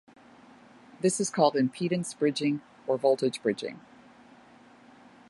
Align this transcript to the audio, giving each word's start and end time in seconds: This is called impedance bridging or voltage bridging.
This 1.01 1.19
is 1.19 1.29
called 1.29 1.53
impedance 1.53 2.17
bridging 2.17 2.61
or 2.87 2.97
voltage 2.97 3.39
bridging. 3.43 3.79